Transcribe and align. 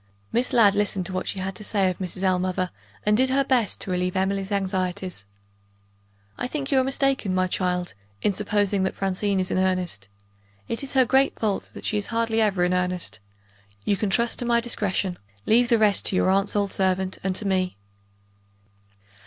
Miss 0.31 0.51
Ladd 0.51 0.73
listened 0.73 1.05
to 1.05 1.13
what 1.13 1.27
she 1.27 1.37
had 1.37 1.53
to 1.53 1.63
say 1.63 1.87
of 1.87 1.99
Mrs. 1.99 2.23
Ellmother, 2.23 2.71
and 3.05 3.15
did 3.15 3.29
her 3.29 3.43
best 3.43 3.79
to 3.81 3.91
relieve 3.91 4.15
Emily's 4.15 4.51
anxieties. 4.51 5.25
"I 6.39 6.47
think 6.47 6.71
you 6.71 6.79
are 6.79 6.83
mistaken, 6.83 7.35
my 7.35 7.45
child, 7.45 7.93
in 8.23 8.33
supposing 8.33 8.81
that 8.81 8.95
Francine 8.95 9.39
is 9.39 9.51
in 9.51 9.59
earnest. 9.59 10.09
It 10.67 10.81
is 10.81 10.93
her 10.93 11.05
great 11.05 11.37
fault 11.37 11.69
that 11.75 11.85
she 11.85 11.99
is 11.99 12.07
hardly 12.07 12.41
ever 12.41 12.63
in 12.63 12.73
earnest. 12.73 13.19
You 13.85 13.95
can 13.95 14.09
trust 14.09 14.39
to 14.39 14.45
my 14.45 14.59
discretion; 14.59 15.19
leave 15.45 15.69
the 15.69 15.77
rest 15.77 16.05
to 16.05 16.15
your 16.15 16.31
aunt's 16.31 16.55
old 16.55 16.73
servant 16.73 17.19
and 17.23 17.35
to 17.35 17.45
me." 17.45 17.77